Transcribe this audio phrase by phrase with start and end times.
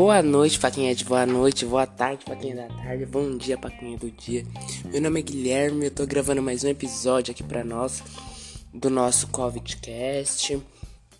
[0.00, 3.04] Boa noite pra quem é de boa noite, boa tarde pra quem é da tarde,
[3.04, 4.46] bom dia pra quem é do dia.
[4.86, 8.02] Meu nome é Guilherme, eu tô gravando mais um episódio aqui pra nós
[8.72, 10.58] do nosso COVIDcast.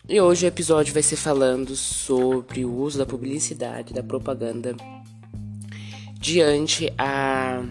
[0.09, 4.75] E hoje o episódio vai ser falando sobre o uso da publicidade, da propaganda
[6.19, 7.63] diante a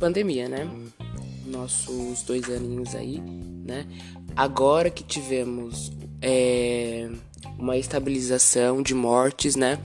[0.00, 0.68] pandemia, né?
[1.46, 3.86] Nossos dois aninhos aí, né?
[4.34, 7.08] Agora que tivemos é,
[7.62, 9.78] uma estabilização de mortes, né?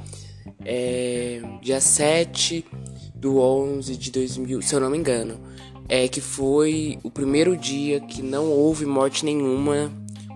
[0.66, 2.66] É, dia 7
[3.14, 5.40] do 11 de 2000, se eu não me engano,
[5.88, 9.92] é que foi o primeiro dia que não houve morte nenhuma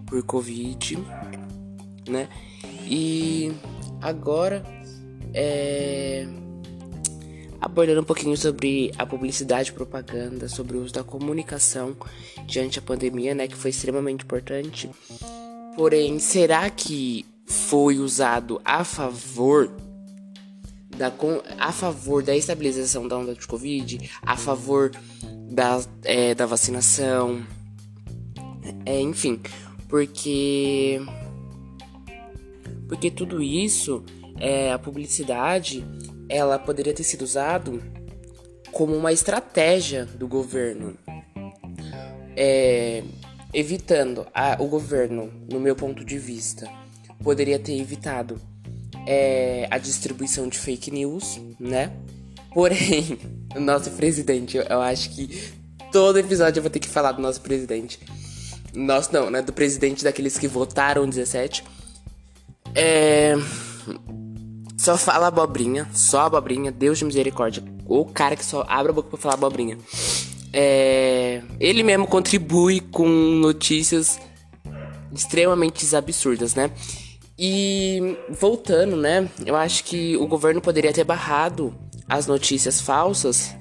[0.05, 0.99] por Covid,
[2.07, 2.29] né?
[2.87, 3.51] E
[4.01, 4.63] agora
[5.33, 6.27] é
[7.59, 11.95] abordando um pouquinho sobre a publicidade e propaganda, sobre o uso da comunicação
[12.47, 14.89] diante da pandemia, né, que foi extremamente importante.
[15.75, 19.71] Porém, será que foi usado a favor
[20.97, 21.11] da,
[21.59, 24.91] a favor da estabilização da onda de Covid, a favor
[25.49, 27.45] da, é, da vacinação,
[28.85, 29.39] é, enfim,
[29.87, 31.01] porque
[32.87, 34.03] porque tudo isso,
[34.37, 35.85] é, a publicidade,
[36.27, 37.81] ela poderia ter sido usado
[38.71, 40.97] como uma estratégia do governo.
[42.35, 43.03] É,
[43.53, 46.69] evitando a, o governo, no meu ponto de vista,
[47.23, 48.39] poderia ter evitado
[49.05, 51.91] é, a distribuição de fake news, né?
[52.53, 53.17] Porém,
[53.55, 55.53] o nosso presidente, eu, eu acho que
[55.91, 57.99] todo episódio eu vou ter que falar do nosso presidente.
[58.73, 59.41] Nosso não, né?
[59.41, 61.63] Do presidente daqueles que votaram 17.
[62.75, 63.35] É.
[64.77, 67.63] Só fala abobrinha, só abobrinha, Deus de misericórdia.
[67.85, 69.77] O cara que só abre a boca pra falar abobrinha.
[70.53, 74.19] É, ele mesmo contribui com notícias
[75.13, 76.71] extremamente absurdas, né?
[77.43, 79.27] E voltando, né?
[79.43, 81.73] Eu acho que o governo poderia ter barrado
[82.07, 83.55] as notícias falsas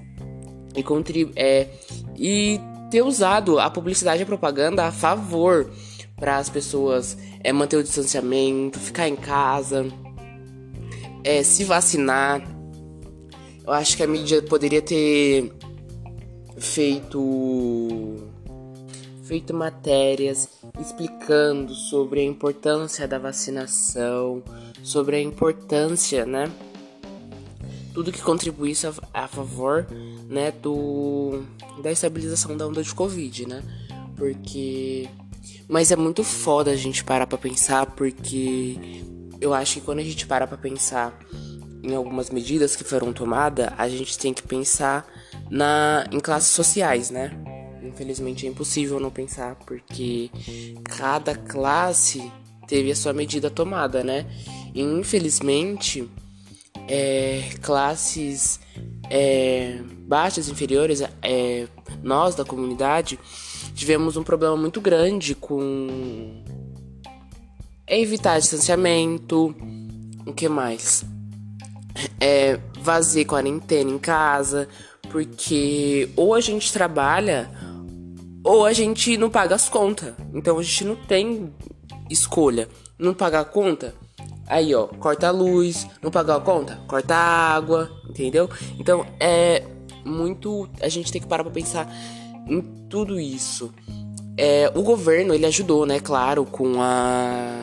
[0.76, 0.84] e,
[1.34, 1.66] é,
[2.14, 5.70] e ter usado a publicidade e a propaganda a favor
[6.14, 9.86] para as pessoas é, manter o distanciamento, ficar em casa,
[11.24, 12.42] é, se vacinar.
[13.66, 15.54] Eu acho que a mídia poderia ter
[16.58, 18.29] feito
[19.30, 20.48] feito matérias
[20.80, 24.42] explicando sobre a importância da vacinação,
[24.82, 26.50] sobre a importância, né?
[27.94, 29.86] Tudo que contribuísse a, favor,
[30.28, 31.44] né, do
[31.80, 33.62] da estabilização da onda de Covid, né?
[34.16, 35.08] Porque
[35.68, 39.04] mas é muito foda a gente parar para pensar porque
[39.40, 41.16] eu acho que quando a gente para para pensar
[41.84, 45.06] em algumas medidas que foram tomadas, a gente tem que pensar
[45.48, 47.30] na, em classes sociais, né?
[48.00, 50.30] Infelizmente é impossível não pensar, porque
[50.84, 52.32] cada classe
[52.66, 54.24] teve a sua medida tomada, né?
[54.74, 56.08] E infelizmente,
[56.88, 58.58] é, classes
[59.10, 61.68] é, baixas, inferiores, é,
[62.02, 63.20] nós da comunidade
[63.74, 66.42] tivemos um problema muito grande com
[67.86, 69.54] evitar distanciamento,
[70.24, 71.04] o que mais?
[72.18, 74.66] É, fazer quarentena em casa,
[75.10, 77.50] porque ou a gente trabalha
[78.50, 80.12] ou a gente não paga as contas.
[80.34, 81.52] Então a gente não tem
[82.10, 82.68] escolha.
[82.98, 83.94] Não pagar a conta,
[84.44, 85.86] aí ó, corta a luz.
[86.02, 87.88] Não pagar a conta, corta a água.
[88.08, 88.50] Entendeu?
[88.76, 89.62] Então é
[90.04, 90.68] muito.
[90.82, 91.88] A gente tem que parar pra pensar
[92.48, 93.72] em tudo isso.
[94.36, 96.00] É, o governo ele ajudou, né?
[96.00, 97.54] Claro, com a.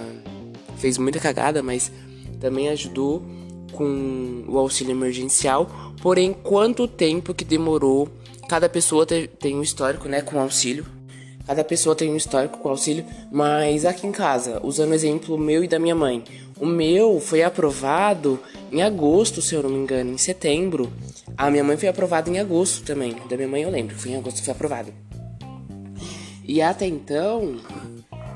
[0.77, 1.91] Fez muita cagada, mas
[2.39, 3.25] também ajudou
[3.73, 5.69] com o auxílio emergencial.
[6.01, 8.07] Porém, quanto tempo que demorou?
[8.47, 10.85] Cada pessoa tem um histórico, né, com auxílio.
[11.45, 15.63] Cada pessoa tem um histórico com auxílio, mas aqui em casa, usando o exemplo meu
[15.63, 16.23] e da minha mãe,
[16.59, 18.39] o meu foi aprovado
[18.71, 20.91] em agosto, se eu não me engano, em setembro.
[21.37, 23.15] A minha mãe foi aprovada em agosto também.
[23.29, 24.93] Da minha mãe eu lembro, foi em agosto que foi aprovado.
[26.43, 27.57] E até então,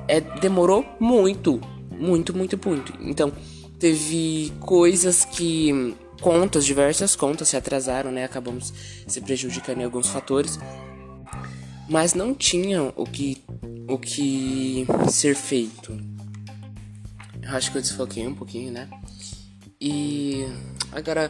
[0.08, 1.60] é, demorou muito,
[1.90, 2.94] muito, muito, muito.
[3.02, 3.32] Então,
[3.80, 8.24] teve coisas que contas, diversas contas se atrasaram, né?
[8.24, 8.74] Acabamos
[9.08, 10.58] se prejudicando em alguns fatores.
[11.90, 13.44] Mas não tinham o que
[13.90, 16.00] o que ser feito.
[17.42, 18.88] Eu acho que eu desfoquei um pouquinho, né?
[19.80, 20.46] E
[20.92, 21.30] agora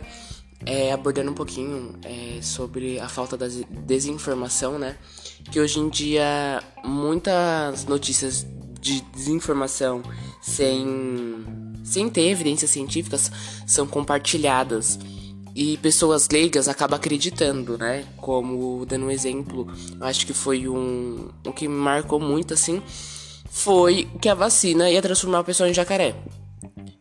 [0.66, 3.48] é, abordando um pouquinho é, sobre a falta da
[3.86, 4.98] desinformação, né?
[5.52, 8.46] Que hoje em dia muitas notícias
[8.80, 10.02] de desinformação
[10.42, 13.31] sem sem ter evidências científicas,
[13.66, 15.00] são compartilhadas.
[15.54, 18.06] E pessoas leigas acabam acreditando, né?
[18.16, 19.68] Como dando um exemplo,
[20.00, 21.30] acho que foi um.
[21.45, 22.81] O que me marcou muito assim
[23.50, 26.16] foi que a vacina ia transformar a pessoa em jacaré.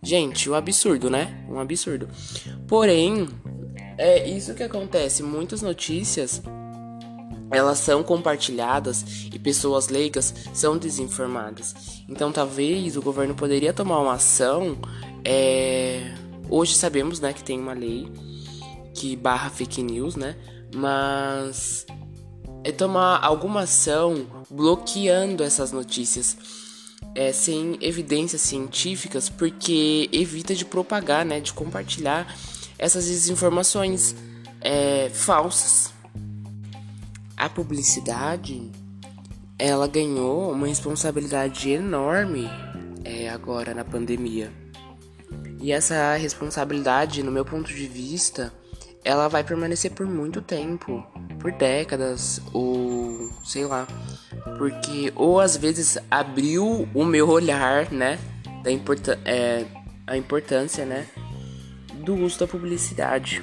[0.02, 1.44] Gente, um absurdo, né?
[1.48, 2.08] Um absurdo.
[2.66, 3.28] Porém,
[3.96, 5.22] é isso que acontece.
[5.22, 6.42] Muitas notícias
[7.50, 11.74] elas são compartilhadas e pessoas leigas são desinformadas.
[12.08, 14.78] Então, talvez o governo poderia tomar uma ação.
[15.24, 16.14] É...
[16.48, 18.08] Hoje sabemos, né, que tem uma lei
[18.94, 20.36] que barra fake news, né?
[20.74, 21.86] Mas
[22.62, 26.36] é tomar alguma ação bloqueando essas notícias
[27.14, 32.32] é, sem evidências científicas, porque evita de propagar, né, de compartilhar
[32.78, 34.14] essas desinformações
[34.60, 35.92] é, falsas.
[37.40, 38.70] A publicidade,
[39.58, 42.46] ela ganhou uma responsabilidade enorme
[43.02, 44.52] é, agora na pandemia.
[45.58, 48.52] E essa responsabilidade, no meu ponto de vista,
[49.02, 51.02] ela vai permanecer por muito tempo,
[51.38, 53.88] por décadas, ou sei lá.
[54.58, 58.18] Porque, ou às vezes abriu o meu olhar, né?
[58.62, 59.64] Da importância, é,
[60.06, 61.06] a importância, né?
[62.04, 63.42] Do uso da publicidade.